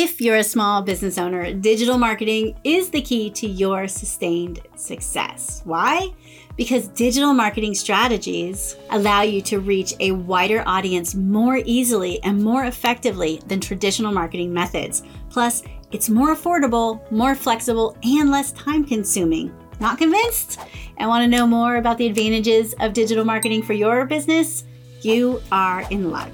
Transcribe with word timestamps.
If 0.00 0.20
you're 0.20 0.36
a 0.36 0.44
small 0.44 0.80
business 0.82 1.18
owner, 1.18 1.52
digital 1.52 1.98
marketing 1.98 2.54
is 2.62 2.88
the 2.88 3.02
key 3.02 3.30
to 3.30 3.48
your 3.48 3.88
sustained 3.88 4.60
success. 4.76 5.60
Why? 5.64 6.14
Because 6.56 6.86
digital 6.86 7.34
marketing 7.34 7.74
strategies 7.74 8.76
allow 8.90 9.22
you 9.22 9.42
to 9.42 9.58
reach 9.58 9.94
a 9.98 10.12
wider 10.12 10.62
audience 10.66 11.16
more 11.16 11.56
easily 11.64 12.22
and 12.22 12.40
more 12.40 12.66
effectively 12.66 13.42
than 13.48 13.58
traditional 13.58 14.12
marketing 14.12 14.54
methods. 14.54 15.02
Plus, 15.30 15.64
it's 15.90 16.08
more 16.08 16.32
affordable, 16.32 17.00
more 17.10 17.34
flexible, 17.34 17.98
and 18.04 18.30
less 18.30 18.52
time 18.52 18.84
consuming. 18.84 19.52
Not 19.80 19.98
convinced? 19.98 20.60
And 20.98 21.08
want 21.08 21.24
to 21.24 21.28
know 21.28 21.44
more 21.44 21.74
about 21.74 21.98
the 21.98 22.06
advantages 22.06 22.72
of 22.78 22.92
digital 22.92 23.24
marketing 23.24 23.64
for 23.64 23.72
your 23.72 24.06
business? 24.06 24.62
You 25.02 25.42
are 25.50 25.82
in 25.90 26.12
luck. 26.12 26.32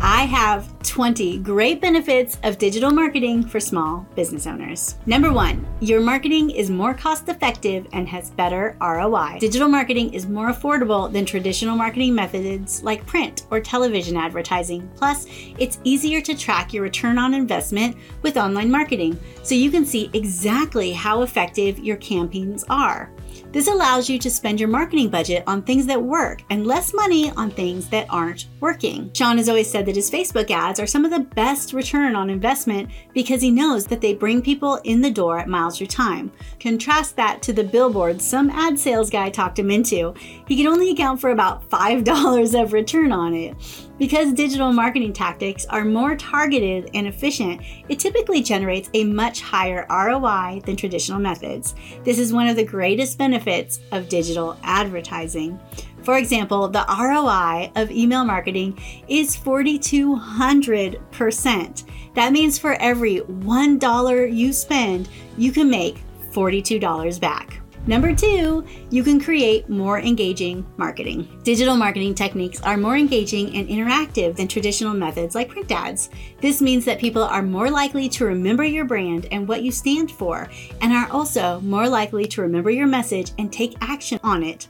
I 0.00 0.26
have 0.26 0.80
20 0.84 1.38
great 1.38 1.80
benefits 1.80 2.38
of 2.44 2.56
digital 2.56 2.92
marketing 2.92 3.44
for 3.44 3.58
small 3.58 4.06
business 4.14 4.46
owners. 4.46 4.94
Number 5.06 5.32
one, 5.32 5.66
your 5.80 6.00
marketing 6.00 6.50
is 6.50 6.70
more 6.70 6.94
cost 6.94 7.28
effective 7.28 7.88
and 7.92 8.08
has 8.08 8.30
better 8.30 8.76
ROI. 8.80 9.38
Digital 9.40 9.68
marketing 9.68 10.14
is 10.14 10.28
more 10.28 10.52
affordable 10.52 11.12
than 11.12 11.26
traditional 11.26 11.76
marketing 11.76 12.14
methods 12.14 12.80
like 12.84 13.04
print 13.06 13.46
or 13.50 13.60
television 13.60 14.16
advertising. 14.16 14.88
Plus, 14.94 15.26
it's 15.58 15.80
easier 15.82 16.20
to 16.20 16.36
track 16.36 16.72
your 16.72 16.84
return 16.84 17.18
on 17.18 17.34
investment 17.34 17.96
with 18.22 18.36
online 18.36 18.70
marketing 18.70 19.18
so 19.42 19.56
you 19.56 19.70
can 19.70 19.84
see 19.84 20.10
exactly 20.12 20.92
how 20.92 21.22
effective 21.22 21.80
your 21.80 21.96
campaigns 21.96 22.64
are. 22.70 23.10
This 23.52 23.68
allows 23.68 24.10
you 24.10 24.18
to 24.18 24.30
spend 24.30 24.60
your 24.60 24.68
marketing 24.68 25.08
budget 25.08 25.44
on 25.46 25.62
things 25.62 25.86
that 25.86 26.02
work 26.02 26.42
and 26.50 26.66
less 26.66 26.92
money 26.92 27.30
on 27.32 27.50
things 27.50 27.88
that 27.88 28.06
aren't 28.10 28.46
working. 28.60 29.10
Sean 29.14 29.38
has 29.38 29.48
always 29.48 29.70
said 29.70 29.86
that 29.86 29.96
his 29.96 30.10
Facebook 30.10 30.50
ads 30.50 30.80
are 30.80 30.86
some 30.86 31.04
of 31.04 31.10
the 31.10 31.20
best 31.20 31.72
return 31.72 32.14
on 32.14 32.30
investment 32.30 32.90
because 33.14 33.40
he 33.40 33.50
knows 33.50 33.86
that 33.86 34.00
they 34.00 34.14
bring 34.14 34.42
people 34.42 34.76
in 34.84 35.00
the 35.00 35.10
door 35.10 35.38
at 35.38 35.48
miles 35.48 35.80
your 35.80 35.86
time. 35.86 36.30
Contrast 36.60 37.16
that 37.16 37.42
to 37.42 37.52
the 37.52 37.64
billboards 37.64 38.24
some 38.24 38.50
ad 38.50 38.78
sales 38.78 39.10
guy 39.10 39.30
talked 39.30 39.58
him 39.58 39.70
into. 39.70 40.14
He 40.46 40.56
can 40.56 40.66
only 40.66 40.90
account 40.90 41.20
for 41.20 41.30
about 41.30 41.68
$5 41.70 42.62
of 42.62 42.72
return 42.72 43.12
on 43.12 43.34
it. 43.34 43.56
Because 43.98 44.32
digital 44.32 44.72
marketing 44.72 45.12
tactics 45.12 45.66
are 45.66 45.84
more 45.84 46.14
targeted 46.14 46.88
and 46.94 47.08
efficient, 47.08 47.60
it 47.88 47.98
typically 47.98 48.42
generates 48.42 48.88
a 48.94 49.02
much 49.02 49.40
higher 49.40 49.86
ROI 49.90 50.62
than 50.64 50.76
traditional 50.76 51.18
methods. 51.18 51.74
This 52.04 52.20
is 52.20 52.32
one 52.32 52.46
of 52.46 52.54
the 52.54 52.64
greatest 52.64 53.17
benefits 53.18 53.80
of 53.92 54.08
digital 54.08 54.56
advertising. 54.62 55.60
For 56.04 56.16
example, 56.16 56.68
the 56.68 56.86
ROI 56.88 57.72
of 57.76 57.90
email 57.90 58.24
marketing 58.24 58.78
is 59.08 59.36
4,200%. 59.36 61.84
That 62.14 62.32
means 62.32 62.58
for 62.58 62.72
every 62.74 63.20
$1 63.20 64.34
you 64.34 64.52
spend, 64.52 65.08
you 65.36 65.50
can 65.52 65.68
make 65.68 65.98
$42 66.32 67.20
back. 67.20 67.60
Number 67.86 68.14
two, 68.14 68.66
you 68.90 69.02
can 69.02 69.18
create 69.18 69.68
more 69.70 69.98
engaging 69.98 70.66
marketing. 70.76 71.40
Digital 71.42 71.74
marketing 71.74 72.14
techniques 72.14 72.60
are 72.60 72.76
more 72.76 72.96
engaging 72.96 73.56
and 73.56 73.66
interactive 73.66 74.36
than 74.36 74.46
traditional 74.46 74.92
methods 74.92 75.34
like 75.34 75.48
print 75.48 75.72
ads. 75.72 76.10
This 76.40 76.60
means 76.60 76.84
that 76.84 76.98
people 76.98 77.22
are 77.22 77.42
more 77.42 77.70
likely 77.70 78.08
to 78.10 78.26
remember 78.26 78.64
your 78.64 78.84
brand 78.84 79.26
and 79.30 79.48
what 79.48 79.62
you 79.62 79.72
stand 79.72 80.10
for, 80.10 80.50
and 80.82 80.92
are 80.92 81.10
also 81.10 81.60
more 81.60 81.88
likely 81.88 82.26
to 82.26 82.42
remember 82.42 82.70
your 82.70 82.86
message 82.86 83.32
and 83.38 83.50
take 83.50 83.74
action 83.80 84.20
on 84.22 84.42
it. 84.42 84.68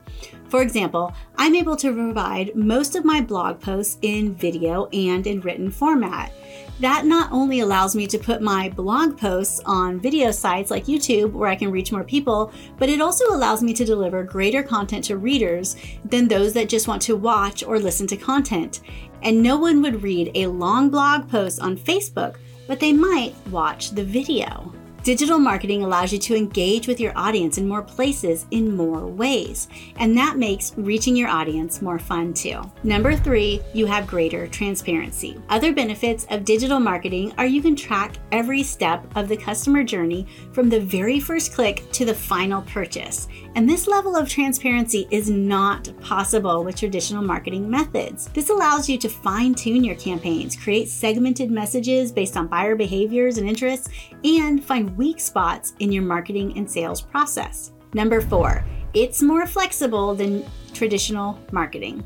For 0.49 0.63
example, 0.63 1.13
I'm 1.37 1.55
able 1.55 1.77
to 1.77 1.93
provide 1.93 2.57
most 2.57 2.97
of 2.97 3.05
my 3.05 3.21
blog 3.21 3.61
posts 3.61 3.99
in 4.03 4.35
video 4.35 4.87
and 4.87 5.27
in 5.27 5.41
written 5.41 5.71
format. 5.71 6.33
That 6.81 7.05
not 7.05 7.33
only 7.33 7.61
allows 7.61 7.95
me 7.95 8.07
to 8.07 8.19
put 8.19 8.41
my 8.41 8.69
blog 8.71 9.19
posts 9.19 9.61
on 9.67 10.01
video 10.01 10.31
sites 10.31 10.71
like 10.71 10.87
YouTube 10.87 11.33
where 11.33 11.51
I 11.51 11.57
can 11.57 11.71
reach 11.71 11.93
more 11.93 12.05
people, 12.05 12.53
but 12.79 12.89
it 12.89 13.01
also 13.01 13.27
allows 13.27 13.63
me 13.63 13.75
to 13.75 13.85
deliver 13.85 14.23
greater 14.23 14.63
content 14.63 15.05
to 15.07 15.19
readers 15.19 15.77
than 16.05 16.29
those 16.29 16.53
that 16.55 16.69
just 16.69 16.89
want 16.89 17.03
to 17.03 17.17
watch 17.17 17.63
or 17.63 17.79
listen 17.79 18.07
to 18.07 18.17
content. 18.17 18.81
And 19.23 19.43
no 19.43 19.59
one 19.59 19.83
would 19.83 20.03
read 20.03 20.31
a 20.35 20.47
long 20.47 20.89
blog 20.89 21.29
post 21.29 21.61
on 21.61 21.77
Facebook, 21.77 22.37
but 22.69 22.81
they 22.81 22.93
might 22.93 23.35
watch 23.51 23.91
the 23.91 24.05
video. 24.05 24.73
Digital 25.05 25.39
marketing 25.39 25.85
allows 25.85 26.13
you 26.13 26.19
to 26.19 26.37
engage 26.37 26.87
with 26.87 27.01
your 27.01 27.17
audience 27.17 27.57
in 27.57 27.67
more 27.67 27.83
places 27.83 28.47
in 28.51 28.77
more 28.77 29.07
ways, 29.07 29.69
and 29.97 30.17
that 30.19 30.37
makes 30.37 30.75
reaching 30.77 31.17
your 31.17 31.29
audience 31.29 31.81
more 31.81 31.99
fun 31.99 32.35
too. 32.35 32.61
Number 32.83 33.17
three, 33.17 33.63
you 33.73 33.87
have 33.87 34.07
greater 34.07 34.47
transparency. 34.49 35.41
Other 35.49 35.73
benefits 35.73 36.27
of 36.31 36.45
digital 36.45 36.81
marketing 36.81 37.33
are 37.39 37.47
you 37.47 37.63
can 37.63 37.77
track 37.77 38.17
every 38.33 38.63
step 38.63 39.07
of 39.17 39.29
the 39.29 39.37
customer 39.37 39.83
journey 39.83 40.27
from 40.53 40.69
the 40.69 40.81
very 40.81 41.21
first 41.21 41.55
click 41.55 41.91
to 41.93 42.05
the 42.05 42.15
final 42.15 42.63
purchase. 42.63 43.29
And 43.55 43.69
this 43.69 43.87
level 43.87 44.15
of 44.15 44.29
transparency 44.29 45.07
is 45.11 45.31
not 45.31 45.91
possible 46.01 46.65
with 46.65 46.77
traditional 46.77 47.23
marketing 47.23 47.71
methods. 47.71 48.29
This 48.29 48.51
allows 48.51 48.89
you 48.89 48.99
to 48.99 49.09
fine 49.09 49.55
tune 49.55 49.85
your 49.85 49.97
campaigns, 49.97 50.57
create 50.57 50.89
segmented 50.89 51.51
messages 51.51 52.13
based 52.13 52.37
on 52.37 52.49
buyer 52.49 52.77
behaviors 52.77 53.39
and 53.39 53.49
interests, 53.49 53.89
and 54.23 54.63
find 54.63 54.88
weak 54.97 55.21
spots 55.21 55.75
in 55.81 55.93
your 55.93 56.03
marketing 56.03 56.57
and 56.57 56.71
sales 56.71 57.01
process. 57.01 57.73
Number 57.95 58.21
four, 58.21 58.65
it's 58.95 59.23
more 59.23 59.47
flexible 59.47 60.15
than 60.15 60.45
traditional 60.73 61.39
marketing. 61.53 62.05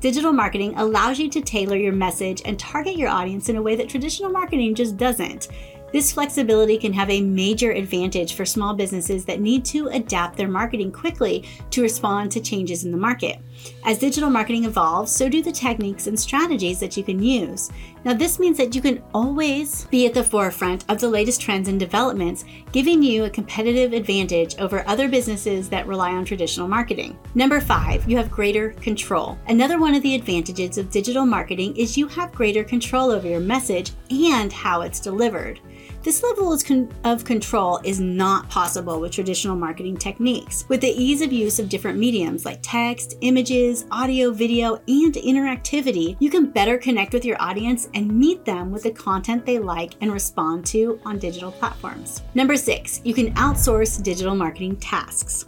Digital 0.00 0.32
marketing 0.32 0.74
allows 0.76 1.18
you 1.18 1.28
to 1.28 1.40
tailor 1.40 1.76
your 1.76 1.92
message 1.92 2.42
and 2.44 2.58
target 2.58 2.96
your 2.96 3.08
audience 3.08 3.48
in 3.48 3.56
a 3.56 3.62
way 3.62 3.74
that 3.74 3.88
traditional 3.88 4.30
marketing 4.30 4.74
just 4.74 4.96
doesn't. 4.96 5.48
This 5.92 6.12
flexibility 6.12 6.76
can 6.76 6.92
have 6.92 7.10
a 7.10 7.22
major 7.22 7.72
advantage 7.72 8.34
for 8.34 8.44
small 8.44 8.74
businesses 8.74 9.24
that 9.24 9.40
need 9.40 9.64
to 9.66 9.88
adapt 9.88 10.36
their 10.36 10.48
marketing 10.48 10.92
quickly 10.92 11.48
to 11.70 11.82
respond 11.82 12.30
to 12.32 12.40
changes 12.40 12.84
in 12.84 12.92
the 12.92 12.98
market. 12.98 13.38
As 13.84 13.98
digital 13.98 14.30
marketing 14.30 14.64
evolves, 14.64 15.10
so 15.10 15.28
do 15.28 15.42
the 15.42 15.52
techniques 15.52 16.06
and 16.06 16.18
strategies 16.18 16.80
that 16.80 16.96
you 16.96 17.04
can 17.04 17.22
use. 17.22 17.70
Now, 18.04 18.14
this 18.14 18.38
means 18.38 18.56
that 18.58 18.74
you 18.74 18.80
can 18.80 19.02
always 19.12 19.86
be 19.86 20.06
at 20.06 20.14
the 20.14 20.22
forefront 20.22 20.84
of 20.88 21.00
the 21.00 21.08
latest 21.08 21.40
trends 21.40 21.68
and 21.68 21.78
developments, 21.78 22.44
giving 22.72 23.02
you 23.02 23.24
a 23.24 23.30
competitive 23.30 23.92
advantage 23.92 24.56
over 24.58 24.86
other 24.86 25.08
businesses 25.08 25.68
that 25.68 25.86
rely 25.86 26.12
on 26.12 26.24
traditional 26.24 26.68
marketing. 26.68 27.18
Number 27.34 27.60
five, 27.60 28.08
you 28.08 28.16
have 28.16 28.30
greater 28.30 28.70
control. 28.74 29.38
Another 29.48 29.78
one 29.78 29.94
of 29.94 30.02
the 30.02 30.14
advantages 30.14 30.78
of 30.78 30.90
digital 30.90 31.26
marketing 31.26 31.76
is 31.76 31.96
you 31.96 32.08
have 32.08 32.34
greater 32.34 32.64
control 32.64 33.10
over 33.10 33.26
your 33.26 33.40
message 33.40 33.92
and 34.10 34.52
how 34.52 34.82
it's 34.82 35.00
delivered. 35.00 35.60
This 36.00 36.22
level 36.22 36.56
of 37.04 37.24
control 37.24 37.80
is 37.82 37.98
not 37.98 38.48
possible 38.48 39.00
with 39.00 39.10
traditional 39.10 39.56
marketing 39.56 39.96
techniques. 39.96 40.64
With 40.68 40.80
the 40.80 40.90
ease 40.90 41.20
of 41.22 41.32
use 41.32 41.58
of 41.58 41.68
different 41.68 41.98
mediums 41.98 42.44
like 42.44 42.60
text, 42.62 43.16
images, 43.20 43.84
audio, 43.90 44.30
video, 44.30 44.76
and 44.86 45.14
interactivity, 45.14 46.16
you 46.20 46.30
can 46.30 46.50
better 46.50 46.78
connect 46.78 47.12
with 47.12 47.24
your 47.24 47.36
audience 47.42 47.88
and 47.94 48.16
meet 48.16 48.44
them 48.44 48.70
with 48.70 48.84
the 48.84 48.92
content 48.92 49.44
they 49.44 49.58
like 49.58 49.94
and 50.00 50.12
respond 50.12 50.64
to 50.66 51.00
on 51.04 51.18
digital 51.18 51.50
platforms. 51.50 52.22
Number 52.32 52.56
six, 52.56 53.00
you 53.04 53.12
can 53.12 53.34
outsource 53.34 54.00
digital 54.00 54.36
marketing 54.36 54.76
tasks. 54.76 55.46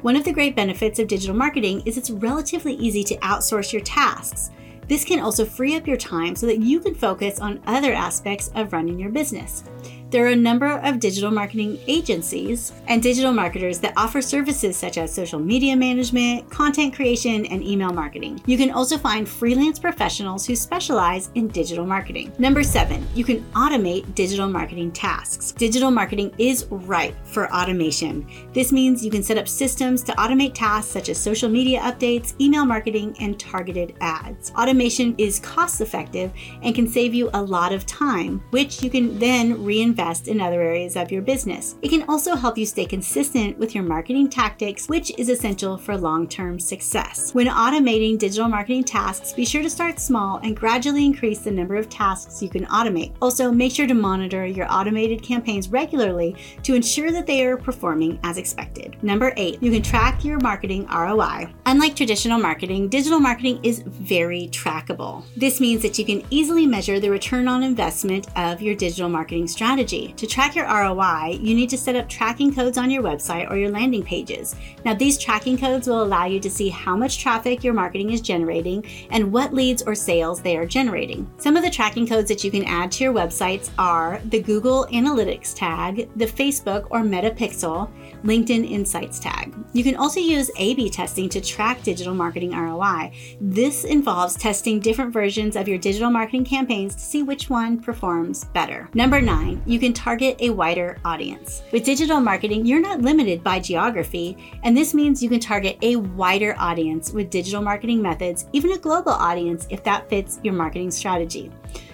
One 0.00 0.16
of 0.16 0.24
the 0.24 0.32
great 0.32 0.56
benefits 0.56 0.98
of 0.98 1.08
digital 1.08 1.36
marketing 1.36 1.82
is 1.84 1.98
it's 1.98 2.10
relatively 2.10 2.72
easy 2.76 3.04
to 3.04 3.16
outsource 3.18 3.70
your 3.70 3.82
tasks. 3.82 4.50
This 4.90 5.04
can 5.04 5.20
also 5.20 5.44
free 5.44 5.76
up 5.76 5.86
your 5.86 5.96
time 5.96 6.34
so 6.34 6.46
that 6.46 6.58
you 6.58 6.80
can 6.80 6.96
focus 6.96 7.38
on 7.38 7.62
other 7.64 7.92
aspects 7.92 8.50
of 8.56 8.72
running 8.72 8.98
your 8.98 9.10
business. 9.10 9.62
There 10.10 10.24
are 10.24 10.30
a 10.30 10.36
number 10.36 10.66
of 10.66 10.98
digital 10.98 11.30
marketing 11.30 11.78
agencies 11.86 12.72
and 12.88 13.00
digital 13.00 13.30
marketers 13.32 13.78
that 13.78 13.92
offer 13.96 14.20
services 14.20 14.76
such 14.76 14.98
as 14.98 15.14
social 15.14 15.38
media 15.38 15.76
management, 15.76 16.50
content 16.50 16.94
creation, 16.94 17.46
and 17.46 17.62
email 17.62 17.92
marketing. 17.92 18.42
You 18.44 18.58
can 18.58 18.72
also 18.72 18.98
find 18.98 19.28
freelance 19.28 19.78
professionals 19.78 20.44
who 20.44 20.56
specialize 20.56 21.30
in 21.36 21.46
digital 21.46 21.86
marketing. 21.86 22.32
Number 22.40 22.64
seven, 22.64 23.06
you 23.14 23.22
can 23.22 23.44
automate 23.52 24.12
digital 24.16 24.48
marketing 24.48 24.90
tasks. 24.90 25.52
Digital 25.52 25.92
marketing 25.92 26.34
is 26.38 26.66
ripe 26.70 27.14
for 27.24 27.48
automation. 27.54 28.28
This 28.52 28.72
means 28.72 29.04
you 29.04 29.12
can 29.12 29.22
set 29.22 29.38
up 29.38 29.46
systems 29.46 30.02
to 30.02 30.12
automate 30.14 30.54
tasks 30.54 30.90
such 30.90 31.08
as 31.08 31.18
social 31.18 31.48
media 31.48 31.82
updates, 31.82 32.34
email 32.40 32.64
marketing, 32.64 33.14
and 33.20 33.38
targeted 33.38 33.94
ads. 34.00 34.50
Automation 34.58 35.14
is 35.18 35.38
cost 35.38 35.80
effective 35.80 36.32
and 36.64 36.74
can 36.74 36.88
save 36.88 37.14
you 37.14 37.30
a 37.32 37.40
lot 37.40 37.72
of 37.72 37.86
time, 37.86 38.42
which 38.50 38.82
you 38.82 38.90
can 38.90 39.16
then 39.20 39.62
reinvest 39.62 39.99
invest 40.00 40.28
in 40.28 40.40
other 40.40 40.62
areas 40.62 40.96
of 40.96 41.12
your 41.12 41.20
business. 41.20 41.76
It 41.82 41.90
can 41.90 42.04
also 42.08 42.34
help 42.34 42.56
you 42.56 42.64
stay 42.64 42.86
consistent 42.86 43.58
with 43.58 43.74
your 43.74 43.84
marketing 43.84 44.30
tactics, 44.30 44.88
which 44.88 45.12
is 45.18 45.28
essential 45.28 45.76
for 45.76 45.96
long 45.96 46.26
term 46.26 46.58
success. 46.58 47.34
When 47.34 47.48
automating 47.48 48.18
digital 48.18 48.48
marketing 48.48 48.84
tasks, 48.84 49.32
be 49.34 49.44
sure 49.44 49.62
to 49.62 49.68
start 49.68 50.00
small 50.00 50.38
and 50.42 50.56
gradually 50.56 51.04
increase 51.04 51.40
the 51.40 51.50
number 51.50 51.76
of 51.76 51.88
tasks 51.88 52.42
you 52.42 52.48
can 52.48 52.64
automate. 52.66 53.14
Also, 53.20 53.52
make 53.52 53.72
sure 53.72 53.86
to 53.86 53.94
monitor 53.94 54.46
your 54.46 54.66
automated 54.72 55.22
campaigns 55.22 55.68
regularly 55.68 56.34
to 56.62 56.74
ensure 56.74 57.12
that 57.12 57.26
they 57.26 57.44
are 57.44 57.56
performing 57.56 58.18
as 58.22 58.38
expected. 58.38 58.96
Number 59.02 59.34
eight, 59.36 59.62
you 59.62 59.70
can 59.70 59.82
track 59.82 60.24
your 60.24 60.38
marketing 60.40 60.86
ROI. 60.86 61.52
Unlike 61.66 61.96
traditional 61.96 62.38
marketing, 62.38 62.88
digital 62.88 63.20
marketing 63.20 63.60
is 63.62 63.80
very 63.80 64.48
trackable. 64.48 65.24
This 65.36 65.60
means 65.60 65.82
that 65.82 65.98
you 65.98 66.06
can 66.06 66.22
easily 66.30 66.66
measure 66.66 67.00
the 67.00 67.10
return 67.10 67.48
on 67.48 67.62
investment 67.62 68.26
of 68.36 68.62
your 68.62 68.74
digital 68.74 69.08
marketing 69.08 69.46
strategy. 69.46 69.89
To 69.90 70.24
track 70.24 70.54
your 70.54 70.66
ROI, 70.66 71.40
you 71.42 71.52
need 71.52 71.68
to 71.70 71.76
set 71.76 71.96
up 71.96 72.08
tracking 72.08 72.54
codes 72.54 72.78
on 72.78 72.92
your 72.92 73.02
website 73.02 73.50
or 73.50 73.56
your 73.56 73.70
landing 73.70 74.04
pages. 74.04 74.54
Now, 74.84 74.94
these 74.94 75.18
tracking 75.18 75.58
codes 75.58 75.88
will 75.88 76.04
allow 76.04 76.26
you 76.26 76.38
to 76.38 76.48
see 76.48 76.68
how 76.68 76.96
much 76.96 77.18
traffic 77.18 77.64
your 77.64 77.74
marketing 77.74 78.12
is 78.12 78.20
generating 78.20 78.84
and 79.10 79.32
what 79.32 79.52
leads 79.52 79.82
or 79.82 79.96
sales 79.96 80.40
they 80.40 80.56
are 80.56 80.64
generating. 80.64 81.28
Some 81.38 81.56
of 81.56 81.64
the 81.64 81.70
tracking 81.70 82.06
codes 82.06 82.28
that 82.28 82.44
you 82.44 82.52
can 82.52 82.64
add 82.66 82.92
to 82.92 83.04
your 83.04 83.12
websites 83.12 83.70
are 83.78 84.20
the 84.26 84.40
Google 84.40 84.86
Analytics 84.92 85.56
tag, 85.56 86.08
the 86.14 86.26
Facebook 86.26 86.86
or 86.90 87.02
Meta 87.02 87.32
Pixel, 87.32 87.90
LinkedIn 88.22 88.70
Insights 88.70 89.18
tag. 89.18 89.52
You 89.72 89.82
can 89.82 89.96
also 89.96 90.20
use 90.20 90.52
A 90.56 90.74
B 90.74 90.88
testing 90.88 91.28
to 91.30 91.40
track 91.40 91.82
digital 91.82 92.14
marketing 92.14 92.52
ROI. 92.52 93.10
This 93.40 93.82
involves 93.82 94.36
testing 94.36 94.78
different 94.78 95.12
versions 95.12 95.56
of 95.56 95.66
your 95.66 95.78
digital 95.78 96.10
marketing 96.10 96.44
campaigns 96.44 96.94
to 96.94 97.00
see 97.00 97.24
which 97.24 97.50
one 97.50 97.80
performs 97.80 98.44
better. 98.44 98.88
Number 98.94 99.20
nine, 99.20 99.60
you 99.66 99.79
can 99.80 99.92
target 99.92 100.36
a 100.38 100.50
wider 100.50 100.98
audience. 101.04 101.62
With 101.72 101.84
digital 101.84 102.20
marketing, 102.20 102.66
you're 102.66 102.80
not 102.80 103.00
limited 103.00 103.42
by 103.42 103.58
geography, 103.58 104.36
and 104.62 104.76
this 104.76 104.94
means 104.94 105.22
you 105.22 105.28
can 105.28 105.40
target 105.40 105.78
a 105.82 105.96
wider 105.96 106.54
audience 106.58 107.12
with 107.12 107.30
digital 107.30 107.62
marketing 107.62 108.00
methods, 108.00 108.46
even 108.52 108.72
a 108.72 108.78
global 108.78 109.12
audience 109.12 109.66
if 109.70 109.82
that 109.82 110.08
fits 110.08 110.38
your 110.44 110.54
marketing 110.54 110.92
strategy. 110.92 111.50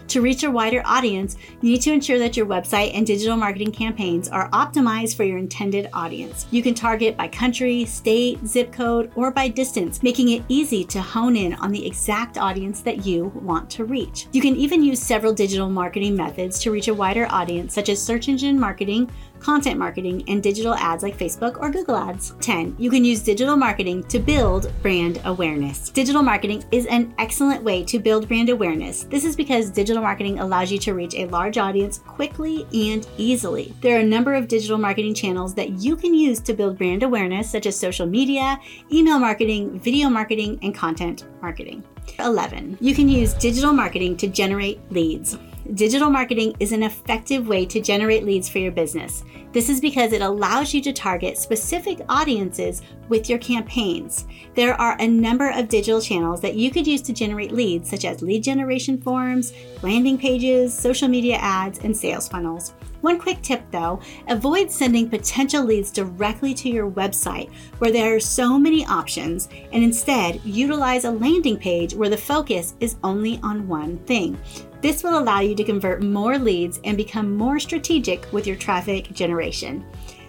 To 0.09 0.21
reach 0.21 0.45
a 0.45 0.51
wider 0.51 0.83
audience, 0.85 1.37
you 1.61 1.73
need 1.73 1.83
to 1.83 1.93
ensure 1.93 2.19
that 2.19 2.37
your 2.37 2.47
website 2.47 2.93
and 2.95 3.05
digital 3.05 3.37
marketing 3.37 3.73
campaigns 3.73 4.29
are 4.29 4.49
optimized 4.51 5.17
for 5.17 5.25
your 5.25 5.39
intended 5.39 5.89
audience. 5.93 6.47
You 6.53 6.63
can 6.63 6.75
target 6.75 7.17
by 7.17 7.29
country, 7.29 7.85
state, 7.85 8.39
zip 8.47 8.73
code, 8.73 9.11
or 9.17 9.31
by 9.31 9.49
distance, 9.49 10.03
making 10.03 10.29
it 10.29 10.45
easy 10.49 10.85
to 10.85 11.01
hone 11.01 11.35
in 11.35 11.55
on 11.55 11.73
the 11.73 11.85
exact 11.85 12.39
audience 12.39 12.83
that 12.83 13.05
you 13.05 13.27
want 13.35 13.69
to 13.71 13.85
reach. 13.85 14.29
You 14.33 14.41
can 14.41 14.55
even 14.57 14.83
use 14.83 15.03
several 15.03 15.33
digital 15.33 15.69
marketing 15.69 16.15
methods 16.15 16.61
to 16.61 16.71
reach 16.71 16.89
a 16.89 16.95
wider 16.95 17.27
audience, 17.31 17.75
such 17.75 17.89
as 17.89 18.01
search 18.01 18.29
engine 18.29 18.59
marketing, 18.61 19.11
content 19.41 19.79
marketing, 19.79 20.25
and 20.29 20.43
digital 20.43 20.75
ads 20.75 21.03
like 21.03 21.19
Facebook 21.19 21.61
or 21.61 21.71
Google 21.71 21.97
Ads. 21.97 22.35
10. 22.41 22.77
You 22.79 22.91
can 22.91 23.05
use 23.05 23.23
digital 23.23 23.57
marketing 23.57 24.05
to 24.05 24.19
build 24.19 24.73
brand 24.83 25.21
awareness. 25.25 25.91
Digital 25.91 26.23
marketing 26.23 26.65
is 26.73 26.87
an 26.87 27.15
excellent 27.19 27.63
way 27.63 27.85
to 27.85 27.99
build 27.99 28.29
brand 28.29 28.49
awareness. 28.49 29.05
This 29.05 29.25
is 29.25 29.37
because 29.37 29.71
digital 29.97 30.09
marketing 30.11 30.41
allows 30.41 30.71
you 30.71 30.79
to 30.79 30.93
reach 30.93 31.15
a 31.15 31.25
large 31.29 31.57
audience 31.57 32.01
quickly 32.01 32.67
and 32.75 33.09
easily. 33.17 33.75
There 33.81 33.97
are 33.97 34.01
a 34.01 34.07
number 34.07 34.35
of 34.35 34.47
digital 34.47 34.77
marketing 34.77 35.15
channels 35.15 35.55
that 35.55 35.71
you 35.81 35.97
can 35.97 36.13
use 36.13 36.39
to 36.41 36.53
build 36.53 36.77
brand 36.77 37.03
awareness, 37.03 37.51
such 37.51 37.65
as 37.65 37.79
social 37.79 38.05
media, 38.05 38.61
email 38.93 39.19
marketing, 39.19 39.81
video 39.81 40.11
marketing, 40.11 40.59
and 40.61 40.75
content 40.75 41.25
marketing. 41.41 41.83
11. 42.19 42.77
You 42.79 42.95
can 42.95 43.09
use 43.09 43.33
digital 43.33 43.73
marketing 43.73 44.19
to 44.19 44.27
generate 44.27 44.79
leads. 44.93 45.39
Digital 45.75 46.11
marketing 46.11 46.55
is 46.61 46.71
an 46.71 46.85
effective 46.85 47.49
way 47.49 47.67
to 47.67 47.81
generate 47.81 48.25
leads 48.25 48.49
for 48.49 48.59
your 48.59 48.71
business. 48.71 49.25
This 49.53 49.69
is 49.69 49.81
because 49.81 50.13
it 50.13 50.23
allows 50.23 50.73
you 50.73 50.81
to 50.83 50.93
target 50.93 51.37
specific 51.39 52.01
audiences 52.09 52.83
with 53.09 53.29
your 53.29 53.39
campaigns. 53.39 54.27
There 54.55 54.81
are 54.81 54.97
a 55.01 55.09
number 55.09 55.51
of 55.51 55.69
digital 55.69 56.01
channels 56.01 56.41
that 56.43 56.55
you 56.55 56.71
could 56.71 56.87
use 56.87 57.03
to 57.03 57.13
generate 57.13 57.53
leads, 57.53 57.91
such 57.91 58.05
as 58.05 58.23
lead 58.23 58.45
generation 58.45 59.01
forms, 59.01 59.53
landing 59.83 60.19
pages, 60.19 60.73
social 60.73 61.09
media 61.09 61.37
ads, 61.37 61.81
and 61.81 61.97
sales 61.97 62.29
funnels. 62.29 62.75
One 63.01 63.19
quick 63.19 63.43
tip 63.43 63.63
though 63.71 64.01
avoid 64.29 64.71
sending 64.71 65.09
potential 65.09 65.65
leads 65.65 65.91
directly 65.91 66.55
to 66.55 66.69
your 66.69 66.91
website 66.91 67.53
where 67.79 67.93
there 67.93 68.15
are 68.15 68.21
so 68.21 68.59
many 68.59 68.85
options, 68.87 69.49
and 69.73 69.83
instead 69.83 70.41
utilize 70.45 71.05
a 71.05 71.11
landing 71.11 71.57
page 71.57 71.95
where 71.95 72.09
the 72.09 72.17
focus 72.17 72.75
is 72.81 72.97
only 73.05 73.41
on 73.43 73.69
one 73.69 73.99
thing. 73.99 74.39
This 74.87 75.03
will 75.03 75.19
allow 75.19 75.41
you 75.41 75.57
to 75.57 75.65
convert 75.65 76.01
more 76.01 76.39
leads 76.39 76.79
and 76.85 76.97
become 76.97 77.37
more 77.37 77.59
strategic 77.59 78.33
with 78.33 78.47
your 78.47 78.55
traffic 78.55 79.13
generation. 79.13 79.85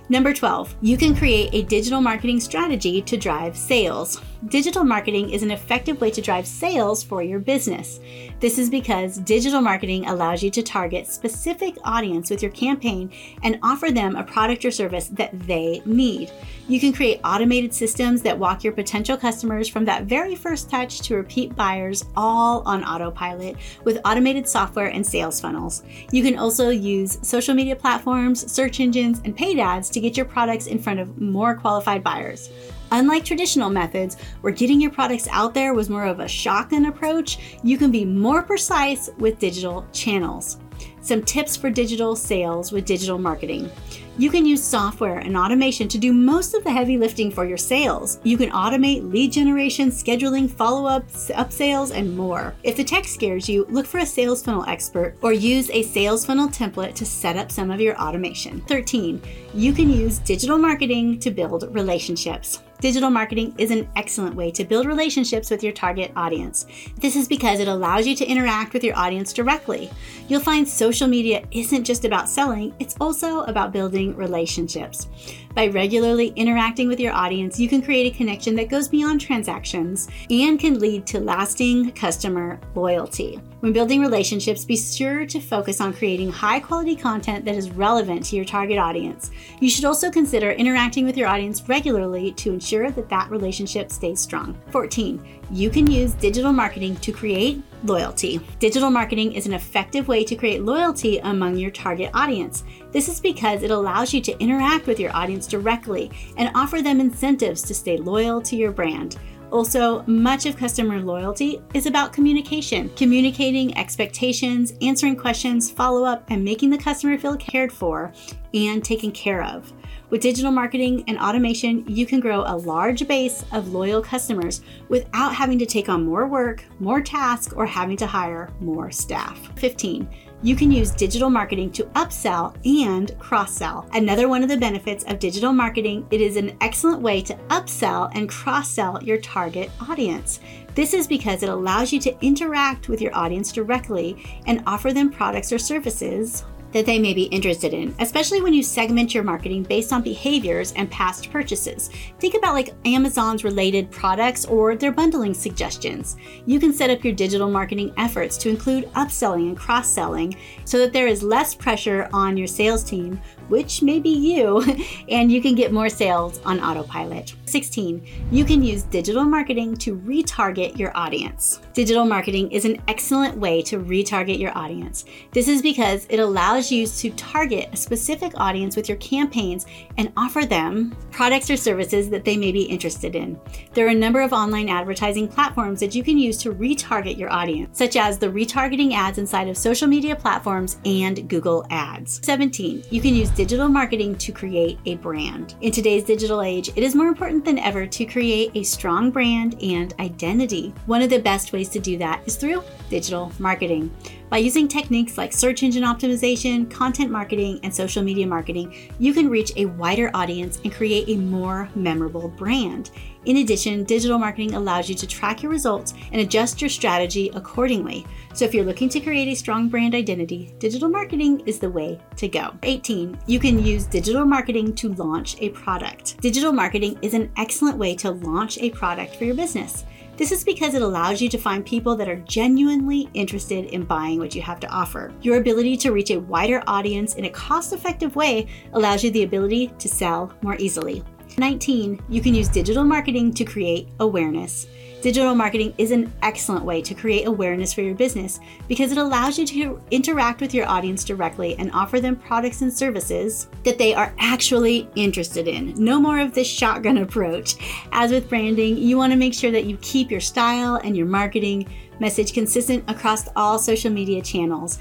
Number 0.09 0.33
12, 0.33 0.77
you 0.81 0.97
can 0.97 1.15
create 1.15 1.51
a 1.53 1.61
digital 1.61 2.01
marketing 2.01 2.39
strategy 2.39 3.03
to 3.03 3.17
drive 3.17 3.55
sales. 3.55 4.19
Digital 4.45 4.83
marketing 4.83 5.31
is 5.31 5.41
an 5.41 5.49
effective 5.49 5.99
way 5.99 6.11
to 6.11 6.21
drive 6.21 6.45
sales 6.45 7.03
for 7.03 7.23
your 7.23 7.39
business. 7.39 7.99
This 8.39 8.59
is 8.59 8.69
because 8.69 9.17
digital 9.17 9.61
marketing 9.61 10.07
allows 10.07 10.43
you 10.43 10.51
to 10.51 10.61
target 10.61 11.07
specific 11.07 11.75
audience 11.83 12.29
with 12.29 12.43
your 12.43 12.51
campaign 12.51 13.11
and 13.41 13.57
offer 13.63 13.89
them 13.89 14.15
a 14.15 14.23
product 14.23 14.63
or 14.63 14.69
service 14.69 15.07
that 15.07 15.37
they 15.47 15.81
need. 15.85 16.31
You 16.67 16.79
can 16.79 16.93
create 16.93 17.19
automated 17.23 17.73
systems 17.73 18.21
that 18.21 18.37
walk 18.37 18.63
your 18.63 18.73
potential 18.73 19.17
customers 19.17 19.67
from 19.67 19.85
that 19.85 20.03
very 20.03 20.35
first 20.35 20.69
touch 20.69 21.01
to 21.01 21.15
repeat 21.15 21.55
buyers 21.55 22.05
all 22.15 22.61
on 22.67 22.83
autopilot 22.83 23.55
with 23.85 23.99
automated 24.05 24.47
software 24.47 24.87
and 24.87 25.05
sales 25.05 25.41
funnels. 25.41 25.83
You 26.11 26.21
can 26.21 26.37
also 26.37 26.69
use 26.69 27.17
social 27.27 27.55
media 27.55 27.75
platforms, 27.75 28.51
search 28.51 28.79
engines, 28.79 29.19
and 29.25 29.35
paid 29.35 29.57
ads 29.57 29.89
to 29.89 29.99
get 29.99 30.15
your 30.15 30.27
products 30.27 30.67
in 30.67 30.77
front 30.77 30.99
of 30.99 31.19
more 31.19 31.55
qualified 31.55 32.03
buyers. 32.03 32.51
Unlike 32.91 33.25
traditional 33.25 33.69
methods, 33.69 34.17
where 34.41 34.53
getting 34.53 34.79
your 34.79 34.91
products 34.91 35.27
out 35.29 35.53
there 35.53 35.73
was 35.73 35.89
more 35.89 36.05
of 36.05 36.19
a 36.19 36.27
shotgun 36.27 36.85
approach, 36.85 37.57
you 37.63 37.77
can 37.77 37.91
be 37.91 38.05
more 38.05 38.41
precise 38.41 39.09
with 39.17 39.39
digital 39.39 39.85
channels. 39.91 40.57
Some 41.01 41.23
tips 41.23 41.55
for 41.55 41.69
digital 41.69 42.15
sales 42.15 42.71
with 42.71 42.85
digital 42.85 43.17
marketing. 43.17 43.69
You 44.17 44.29
can 44.31 44.45
use 44.45 44.63
software 44.63 45.19
and 45.19 45.37
automation 45.37 45.87
to 45.89 45.97
do 45.97 46.11
most 46.11 46.53
of 46.53 46.63
the 46.63 46.71
heavy 46.71 46.97
lifting 46.97 47.31
for 47.31 47.45
your 47.45 47.57
sales. 47.57 48.19
You 48.23 48.35
can 48.35 48.49
automate 48.49 49.09
lead 49.09 49.31
generation, 49.31 49.89
scheduling, 49.89 50.49
follow 50.49 50.85
ups, 50.85 51.29
upsales, 51.29 51.91
and 51.95 52.17
more. 52.17 52.55
If 52.63 52.77
the 52.77 52.83
tech 52.83 53.05
scares 53.05 53.47
you, 53.47 53.65
look 53.69 53.85
for 53.85 53.99
a 53.99 54.05
sales 54.05 54.43
funnel 54.43 54.65
expert 54.67 55.15
or 55.21 55.33
use 55.33 55.69
a 55.69 55.83
sales 55.83 56.25
funnel 56.25 56.49
template 56.49 56.95
to 56.95 57.05
set 57.05 57.37
up 57.37 57.51
some 57.51 57.71
of 57.71 57.79
your 57.79 57.99
automation. 58.01 58.61
13. 58.61 59.21
You 59.53 59.71
can 59.71 59.89
use 59.89 60.19
digital 60.19 60.57
marketing 60.57 61.19
to 61.19 61.31
build 61.31 61.73
relationships. 61.73 62.63
Digital 62.79 63.09
marketing 63.09 63.55
is 63.57 63.71
an 63.71 63.89
excellent 63.95 64.35
way 64.35 64.51
to 64.51 64.63
build 64.63 64.85
relationships 64.85 65.49
with 65.49 65.63
your 65.63 65.73
target 65.73 66.11
audience. 66.15 66.67
This 66.99 67.15
is 67.15 67.27
because 67.27 67.59
it 67.59 67.67
allows 67.67 68.05
you 68.05 68.15
to 68.15 68.25
interact 68.25 68.71
with 68.71 68.83
your 68.83 68.95
audience 68.95 69.33
directly. 69.33 69.89
You'll 70.27 70.41
find 70.41 70.67
social 70.67 71.07
media 71.07 71.43
isn't 71.49 71.85
just 71.85 72.05
about 72.05 72.29
selling, 72.29 72.75
it's 72.77 72.95
also 73.01 73.41
about 73.43 73.73
building 73.73 74.15
relationships. 74.15 75.07
By 75.55 75.67
regularly 75.67 76.33
interacting 76.35 76.87
with 76.87 76.99
your 76.99 77.13
audience, 77.13 77.59
you 77.59 77.67
can 77.67 77.81
create 77.81 78.13
a 78.13 78.17
connection 78.17 78.55
that 78.55 78.69
goes 78.69 78.87
beyond 78.87 79.21
transactions 79.21 80.07
and 80.29 80.59
can 80.59 80.79
lead 80.79 81.05
to 81.07 81.19
lasting 81.19 81.91
customer 81.93 82.59
loyalty. 82.75 83.39
When 83.61 83.73
building 83.73 84.01
relationships, 84.01 84.65
be 84.65 84.77
sure 84.77 85.25
to 85.25 85.39
focus 85.39 85.81
on 85.81 85.93
creating 85.93 86.31
high 86.31 86.59
quality 86.59 86.95
content 86.95 87.43
that 87.45 87.55
is 87.55 87.71
relevant 87.71 88.25
to 88.25 88.35
your 88.35 88.45
target 88.45 88.77
audience. 88.77 89.31
You 89.59 89.69
should 89.69 89.85
also 89.85 90.11
consider 90.11 90.51
interacting 90.51 91.05
with 91.05 91.17
your 91.17 91.27
audience 91.27 91.67
regularly 91.67 92.33
to 92.33 92.53
ensure 92.53 92.91
that 92.91 93.09
that 93.09 93.31
relationship 93.31 93.91
stays 93.91 94.19
strong. 94.19 94.55
14. 94.69 95.36
You 95.49 95.69
can 95.69 95.89
use 95.89 96.13
digital 96.13 96.51
marketing 96.51 96.97
to 96.97 97.13
create 97.13 97.63
loyalty. 97.85 98.41
Digital 98.59 98.89
marketing 98.89 99.31
is 99.33 99.45
an 99.45 99.53
effective 99.53 100.09
way 100.09 100.25
to 100.25 100.35
create 100.35 100.63
loyalty 100.63 101.19
among 101.19 101.55
your 101.55 101.71
target 101.71 102.11
audience. 102.13 102.65
This 102.91 103.07
is 103.07 103.21
because 103.21 103.63
it 103.63 103.71
allows 103.71 104.13
you 104.13 104.19
to 104.21 104.37
interact 104.39 104.87
with 104.87 104.99
your 104.99 105.15
audience 105.15 105.47
directly 105.47 106.11
and 106.35 106.51
offer 106.53 106.81
them 106.81 106.99
incentives 106.99 107.61
to 107.63 107.73
stay 107.73 107.97
loyal 107.97 108.41
to 108.41 108.57
your 108.57 108.71
brand. 108.71 109.17
Also, 109.49 110.03
much 110.07 110.45
of 110.45 110.57
customer 110.57 110.99
loyalty 110.99 111.61
is 111.73 111.85
about 111.85 112.11
communication, 112.11 112.89
communicating 112.97 113.77
expectations, 113.77 114.73
answering 114.81 115.15
questions, 115.15 115.71
follow 115.71 116.03
up, 116.03 116.25
and 116.29 116.43
making 116.43 116.69
the 116.69 116.77
customer 116.77 117.17
feel 117.17 117.37
cared 117.37 117.71
for 117.71 118.11
and 118.53 118.83
taken 118.83 119.11
care 119.11 119.43
of. 119.43 119.71
With 120.09 120.21
digital 120.21 120.51
marketing 120.51 121.03
and 121.07 121.19
automation, 121.19 121.83
you 121.85 122.05
can 122.05 122.21
grow 122.21 122.43
a 122.45 122.55
large 122.55 123.07
base 123.07 123.43
of 123.51 123.73
loyal 123.73 124.01
customers 124.01 124.61
without 124.87 125.35
having 125.35 125.59
to 125.59 125.65
take 125.65 125.89
on 125.89 126.05
more 126.05 126.27
work, 126.27 126.63
more 126.79 127.01
tasks, 127.01 127.53
or 127.53 127.65
having 127.65 127.97
to 127.97 128.07
hire 128.07 128.49
more 128.61 128.89
staff. 128.89 129.51
15 129.57 130.07
you 130.43 130.55
can 130.55 130.71
use 130.71 130.91
digital 130.91 131.31
marketing 131.31 131.71
to 131.71 131.83
upsell 131.95 132.55
and 132.63 133.17
cross 133.17 133.51
sell. 133.51 133.89
Another 133.93 134.29
one 134.29 134.43
of 134.43 134.49
the 134.49 134.57
benefits 134.57 135.03
of 135.05 135.17
digital 135.17 135.51
marketing, 135.51 136.05
it 136.11 136.21
is 136.21 136.37
an 136.37 136.55
excellent 136.61 137.01
way 137.01 137.21
to 137.21 137.33
upsell 137.49 138.11
and 138.13 138.29
cross 138.29 138.69
sell 138.69 139.01
your 139.03 139.17
target 139.17 139.71
audience. 139.89 140.39
This 140.75 140.93
is 140.93 141.07
because 141.07 141.41
it 141.41 141.49
allows 141.49 141.91
you 141.91 141.99
to 142.01 142.15
interact 142.23 142.87
with 142.87 143.01
your 143.01 143.15
audience 143.15 143.51
directly 143.51 144.23
and 144.45 144.61
offer 144.67 144.93
them 144.93 145.09
products 145.09 145.51
or 145.51 145.57
services 145.57 146.45
that 146.77 146.85
they 146.85 146.99
may 146.99 147.11
be 147.15 147.23
interested 147.23 147.73
in, 147.73 147.95
especially 147.97 148.39
when 148.39 148.53
you 148.53 148.61
segment 148.61 149.11
your 149.11 149.23
marketing 149.23 149.63
based 149.63 149.91
on 149.91 150.03
behaviors 150.03 150.73
and 150.73 150.91
past 150.91 151.31
purchases. 151.31 151.89
Think 152.19 152.35
about 152.35 152.53
like 152.53 152.75
Amazon's 152.85 153.43
related 153.43 153.89
products 153.89 154.45
or 154.45 154.75
their 154.75 154.91
bundling 154.91 155.33
suggestions. 155.33 156.17
You 156.45 156.59
can 156.59 156.71
set 156.71 156.91
up 156.91 157.03
your 157.03 157.13
digital 157.13 157.49
marketing 157.49 157.93
efforts 157.97 158.37
to 158.37 158.49
include 158.49 158.93
upselling 158.93 159.47
and 159.47 159.57
cross 159.57 159.89
selling 159.89 160.35
so 160.65 160.77
that 160.77 160.93
there 160.93 161.07
is 161.07 161.23
less 161.23 161.55
pressure 161.55 162.07
on 162.13 162.37
your 162.37 162.45
sales 162.45 162.83
team 162.83 163.19
which 163.47 163.81
may 163.81 163.99
be 163.99 164.09
you, 164.09 164.61
and 165.09 165.31
you 165.31 165.41
can 165.41 165.55
get 165.55 165.71
more 165.71 165.89
sales 165.89 166.39
on 166.45 166.59
autopilot. 166.59 167.33
16. 167.47 168.05
You 168.31 168.45
can 168.45 168.61
use 168.61 168.83
digital 168.83 169.23
marketing 169.23 169.77
to 169.77 169.95
retarget 169.97 170.77
your 170.77 170.95
audience. 170.95 171.59
Digital 171.73 172.05
marketing 172.05 172.51
is 172.51 172.65
an 172.65 172.81
excellent 172.87 173.37
way 173.37 173.61
to 173.63 173.79
retarget 173.79 174.39
your 174.39 174.57
audience. 174.57 175.05
This 175.31 175.47
is 175.47 175.61
because 175.61 176.05
it 176.09 176.19
allows 176.19 176.71
you 176.71 176.85
to 176.87 177.09
target 177.11 177.69
a 177.71 177.77
specific 177.77 178.33
audience 178.35 178.75
with 178.75 178.89
your 178.89 178.97
campaigns 178.97 179.65
and 179.97 180.11
offer 180.17 180.45
them 180.45 180.95
products 181.17 181.49
or 181.49 181.57
services 181.57 182.11
that 182.11 182.23
they 182.23 182.37
may 182.37 182.51
be 182.51 182.61
interested 182.61 183.15
in. 183.15 183.39
There 183.73 183.87
are 183.87 183.89
a 183.89 183.95
number 183.95 184.21
of 184.21 184.33
online 184.33 184.69
advertising 184.69 185.27
platforms 185.27 185.79
that 185.79 185.95
you 185.95 186.03
can 186.03 186.19
use 186.19 186.37
to 186.43 186.53
retarget 186.53 187.17
your 187.17 187.33
audience, 187.33 187.75
such 187.75 187.95
as 187.95 188.19
the 188.19 188.27
retargeting 188.27 188.93
ads 188.93 189.17
inside 189.17 189.47
of 189.47 189.57
social 189.57 189.87
media 189.87 190.15
platforms 190.15 190.77
and 190.85 191.27
Google 191.27 191.65
Ads. 191.71 192.23
17. 192.23 192.83
You 192.91 193.01
can 193.01 193.15
use 193.15 193.31
digital 193.31 193.67
marketing 193.67 194.15
to 194.17 194.31
create 194.31 194.77
a 194.85 194.93
brand. 194.97 195.55
In 195.61 195.71
today's 195.71 196.03
digital 196.03 196.43
age, 196.43 196.69
it 196.69 196.83
is 196.83 196.93
more 196.93 197.07
important 197.07 197.43
than 197.43 197.57
ever 197.57 197.87
to 197.87 198.05
create 198.05 198.51
a 198.53 198.61
strong 198.61 199.09
brand 199.09 199.59
and 199.63 199.95
identity. 199.99 200.71
One 200.85 201.01
of 201.01 201.09
the 201.09 201.17
best 201.17 201.51
ways 201.51 201.69
to 201.69 201.79
do 201.79 201.97
that 201.97 202.21
is 202.27 202.35
through 202.35 202.63
digital 202.91 203.31
marketing. 203.39 203.89
By 204.29 204.39
using 204.39 204.67
techniques 204.67 205.17
like 205.17 205.31
search 205.31 205.63
engine 205.63 205.83
optimization, 205.83 206.69
content 206.69 207.09
marketing, 207.09 207.61
and 207.63 207.73
social 207.73 208.03
media 208.03 208.27
marketing, 208.27 208.91
you 208.99 209.13
can 209.13 209.29
reach 209.29 209.53
a 209.55 209.65
wider 209.65 210.11
audience 210.13 210.59
and 210.65 210.73
create 210.73 211.07
a 211.07 211.15
more 211.15 211.69
memorable 211.75 212.27
brand. 212.27 212.91
In 213.23 213.37
addition, 213.37 213.85
digital 213.85 214.17
marketing 214.17 214.53
allows 214.53 214.89
you 214.89 214.95
to 214.95 215.07
track 215.07 215.41
your 215.41 215.51
results 215.51 215.93
and 216.11 216.21
adjust 216.21 216.61
your 216.61 216.69
strategy 216.69 217.31
accordingly. 217.35 218.05
So, 218.33 218.43
if 218.43 218.53
you're 218.53 218.65
looking 218.65 218.89
to 218.89 218.99
create 218.99 219.29
a 219.29 219.35
strong 219.35 219.69
brand 219.69 219.95
identity, 219.95 220.53
digital 220.59 220.89
marketing 220.89 221.41
is 221.45 221.59
the 221.59 221.69
way 221.69 221.99
to 222.17 222.27
go. 222.27 222.53
18. 222.63 223.17
You 223.27 223.39
can 223.39 223.63
use 223.63 223.85
digital 223.85 224.25
marketing 224.25 224.75
to 224.75 224.93
launch 224.95 225.37
a 225.39 225.49
product. 225.49 226.19
Digital 226.21 226.51
marketing 226.51 226.99
is 227.01 227.13
an 227.13 227.31
excellent 227.37 227.77
way 227.77 227.95
to 227.95 228.11
launch 228.11 228.57
a 228.57 228.71
product 228.71 229.15
for 229.15 229.23
your 229.23 229.35
business. 229.35 229.85
This 230.17 230.31
is 230.31 230.43
because 230.43 230.73
it 230.73 230.81
allows 230.81 231.21
you 231.21 231.29
to 231.29 231.37
find 231.37 231.63
people 231.63 231.95
that 231.95 232.09
are 232.09 232.15
genuinely 232.15 233.07
interested 233.13 233.65
in 233.65 233.85
buying 233.85 234.17
what 234.17 234.33
you 234.33 234.41
have 234.41 234.59
to 234.61 234.67
offer. 234.69 235.13
Your 235.21 235.37
ability 235.37 235.77
to 235.77 235.91
reach 235.91 236.09
a 236.09 236.19
wider 236.19 236.63
audience 236.65 237.13
in 237.13 237.25
a 237.25 237.29
cost 237.29 237.71
effective 237.71 238.15
way 238.15 238.47
allows 238.73 239.03
you 239.03 239.11
the 239.11 239.21
ability 239.21 239.67
to 239.77 239.87
sell 239.87 240.33
more 240.41 240.55
easily. 240.57 241.03
19. 241.37 242.01
You 242.09 242.19
can 242.19 242.33
use 242.33 242.49
digital 242.49 242.83
marketing 242.83 243.31
to 243.35 243.45
create 243.45 243.89
awareness. 243.99 244.65
Digital 245.07 245.35
marketing 245.35 245.73
is 245.77 245.91
an 245.91 246.11
excellent 246.21 246.65
way 246.65 246.81
to 246.81 246.93
create 246.93 247.27
awareness 247.27 247.71
for 247.73 247.81
your 247.81 247.95
business 247.95 248.41
because 248.67 248.91
it 248.91 248.97
allows 248.97 249.39
you 249.39 249.47
to 249.47 249.81
interact 249.89 250.41
with 250.41 250.53
your 250.53 250.67
audience 250.67 251.05
directly 251.05 251.55
and 251.59 251.71
offer 251.71 252.01
them 252.01 252.17
products 252.17 252.61
and 252.61 252.73
services 252.73 253.47
that 253.63 253.77
they 253.77 253.93
are 253.93 254.13
actually 254.19 254.89
interested 254.95 255.47
in. 255.47 255.73
No 255.81 255.97
more 255.97 256.19
of 256.19 256.33
this 256.33 256.45
shotgun 256.45 256.97
approach. 256.97 257.55
As 257.93 258.11
with 258.11 258.27
branding, 258.27 258.77
you 258.77 258.97
want 258.97 259.13
to 259.13 259.17
make 259.17 259.33
sure 259.33 259.49
that 259.49 259.63
you 259.63 259.77
keep 259.77 260.11
your 260.11 260.19
style 260.19 260.75
and 260.83 260.97
your 260.97 261.05
marketing 261.05 261.69
message 262.01 262.33
consistent 262.33 262.83
across 262.89 263.29
all 263.37 263.57
social 263.57 263.89
media 263.89 264.21
channels 264.21 264.77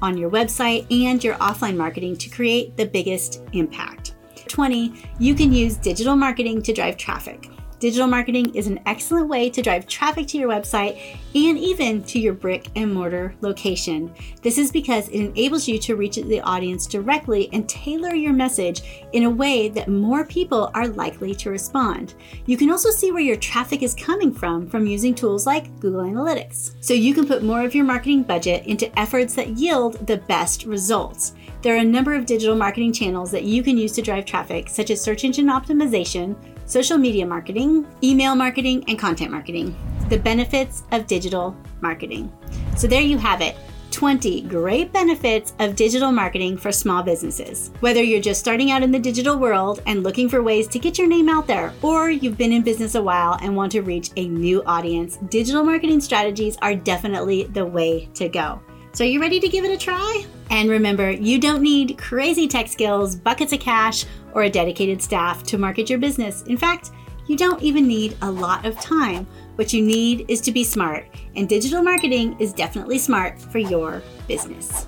on 0.00 0.16
your 0.16 0.30
website 0.30 0.86
and 0.90 1.22
your 1.22 1.34
offline 1.34 1.76
marketing 1.76 2.16
to 2.16 2.30
create 2.30 2.78
the 2.78 2.86
biggest 2.86 3.42
impact. 3.52 4.14
20, 4.48 4.94
you 5.18 5.34
can 5.34 5.52
use 5.52 5.76
digital 5.76 6.16
marketing 6.16 6.62
to 6.62 6.72
drive 6.72 6.96
traffic. 6.96 7.50
Digital 7.86 8.08
marketing 8.08 8.52
is 8.52 8.66
an 8.66 8.80
excellent 8.84 9.28
way 9.28 9.48
to 9.48 9.62
drive 9.62 9.86
traffic 9.86 10.26
to 10.26 10.38
your 10.38 10.48
website 10.48 11.00
and 11.36 11.56
even 11.56 12.02
to 12.02 12.18
your 12.18 12.32
brick 12.32 12.68
and 12.74 12.92
mortar 12.92 13.36
location. 13.42 14.12
This 14.42 14.58
is 14.58 14.72
because 14.72 15.08
it 15.10 15.20
enables 15.20 15.68
you 15.68 15.78
to 15.78 15.94
reach 15.94 16.16
the 16.16 16.40
audience 16.40 16.88
directly 16.88 17.48
and 17.52 17.68
tailor 17.68 18.12
your 18.12 18.32
message 18.32 19.06
in 19.12 19.22
a 19.22 19.30
way 19.30 19.68
that 19.68 19.86
more 19.86 20.24
people 20.24 20.68
are 20.74 20.88
likely 20.88 21.32
to 21.36 21.50
respond. 21.50 22.14
You 22.46 22.56
can 22.56 22.72
also 22.72 22.90
see 22.90 23.12
where 23.12 23.22
your 23.22 23.36
traffic 23.36 23.84
is 23.84 23.94
coming 23.94 24.32
from 24.32 24.66
from 24.66 24.88
using 24.88 25.14
tools 25.14 25.46
like 25.46 25.78
Google 25.78 26.02
Analytics. 26.02 26.74
So 26.80 26.92
you 26.92 27.14
can 27.14 27.28
put 27.28 27.44
more 27.44 27.64
of 27.64 27.72
your 27.72 27.84
marketing 27.84 28.24
budget 28.24 28.66
into 28.66 28.90
efforts 28.98 29.34
that 29.34 29.58
yield 29.58 30.04
the 30.08 30.16
best 30.16 30.64
results. 30.64 31.34
There 31.62 31.76
are 31.76 31.82
a 31.82 31.84
number 31.84 32.14
of 32.14 32.26
digital 32.26 32.56
marketing 32.56 32.92
channels 32.92 33.30
that 33.30 33.44
you 33.44 33.62
can 33.62 33.78
use 33.78 33.92
to 33.92 34.02
drive 34.02 34.24
traffic, 34.24 34.68
such 34.68 34.90
as 34.90 35.00
search 35.00 35.22
engine 35.22 35.46
optimization 35.46 36.34
social 36.66 36.98
media 36.98 37.26
marketing, 37.26 37.86
email 38.02 38.34
marketing, 38.34 38.84
and 38.88 38.98
content 38.98 39.30
marketing. 39.30 39.74
The 40.08 40.18
benefits 40.18 40.82
of 40.92 41.06
digital 41.06 41.56
marketing. 41.80 42.32
So, 42.76 42.86
there 42.86 43.02
you 43.02 43.18
have 43.18 43.40
it 43.40 43.56
20 43.92 44.42
great 44.42 44.92
benefits 44.92 45.54
of 45.58 45.74
digital 45.74 46.12
marketing 46.12 46.58
for 46.58 46.70
small 46.70 47.02
businesses. 47.02 47.70
Whether 47.80 48.02
you're 48.02 48.20
just 48.20 48.40
starting 48.40 48.70
out 48.70 48.82
in 48.82 48.90
the 48.90 48.98
digital 48.98 49.38
world 49.38 49.80
and 49.86 50.02
looking 50.02 50.28
for 50.28 50.42
ways 50.42 50.68
to 50.68 50.78
get 50.78 50.98
your 50.98 51.06
name 51.06 51.30
out 51.30 51.46
there, 51.46 51.72
or 51.80 52.10
you've 52.10 52.36
been 52.36 52.52
in 52.52 52.62
business 52.62 52.94
a 52.94 53.02
while 53.02 53.38
and 53.40 53.56
want 53.56 53.72
to 53.72 53.80
reach 53.80 54.10
a 54.16 54.28
new 54.28 54.62
audience, 54.64 55.16
digital 55.30 55.64
marketing 55.64 56.00
strategies 56.00 56.58
are 56.60 56.74
definitely 56.74 57.44
the 57.44 57.64
way 57.64 58.06
to 58.14 58.28
go. 58.28 58.60
So, 58.92 59.04
are 59.04 59.08
you 59.08 59.20
ready 59.20 59.40
to 59.40 59.48
give 59.48 59.64
it 59.64 59.70
a 59.70 59.78
try? 59.78 60.26
And 60.50 60.70
remember, 60.70 61.10
you 61.10 61.40
don't 61.40 61.62
need 61.62 61.98
crazy 61.98 62.46
tech 62.46 62.68
skills, 62.68 63.16
buckets 63.16 63.52
of 63.52 63.60
cash, 63.60 64.04
or 64.32 64.42
a 64.44 64.50
dedicated 64.50 65.02
staff 65.02 65.42
to 65.44 65.58
market 65.58 65.90
your 65.90 65.98
business. 65.98 66.42
In 66.42 66.56
fact, 66.56 66.90
you 67.26 67.36
don't 67.36 67.62
even 67.62 67.86
need 67.86 68.16
a 68.22 68.30
lot 68.30 68.64
of 68.64 68.78
time. 68.80 69.26
What 69.56 69.72
you 69.72 69.82
need 69.82 70.26
is 70.28 70.40
to 70.42 70.52
be 70.52 70.62
smart, 70.62 71.08
and 71.34 71.48
digital 71.48 71.82
marketing 71.82 72.36
is 72.38 72.52
definitely 72.52 72.98
smart 72.98 73.40
for 73.40 73.58
your 73.58 74.02
business. 74.28 74.86